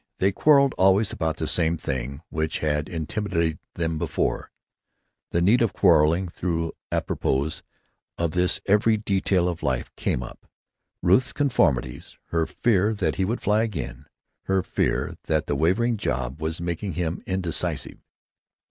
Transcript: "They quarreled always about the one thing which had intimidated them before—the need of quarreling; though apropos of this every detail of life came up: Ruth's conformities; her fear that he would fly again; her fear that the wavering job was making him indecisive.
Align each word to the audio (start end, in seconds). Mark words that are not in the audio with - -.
"They 0.17 0.31
quarreled 0.31 0.73
always 0.79 1.11
about 1.11 1.37
the 1.37 1.53
one 1.63 1.77
thing 1.77 2.23
which 2.29 2.57
had 2.57 2.89
intimidated 2.89 3.59
them 3.75 3.99
before—the 3.99 5.41
need 5.43 5.61
of 5.61 5.73
quarreling; 5.73 6.29
though 6.41 6.73
apropos 6.91 7.61
of 8.17 8.31
this 8.31 8.59
every 8.65 8.97
detail 8.97 9.47
of 9.47 9.61
life 9.61 9.95
came 9.95 10.23
up: 10.23 10.47
Ruth's 11.03 11.33
conformities; 11.33 12.17
her 12.29 12.47
fear 12.47 12.95
that 12.95 13.17
he 13.17 13.25
would 13.25 13.41
fly 13.41 13.61
again; 13.61 14.07
her 14.45 14.63
fear 14.63 15.17
that 15.25 15.45
the 15.45 15.55
wavering 15.55 15.97
job 15.97 16.41
was 16.41 16.59
making 16.59 16.93
him 16.93 17.21
indecisive. 17.27 17.99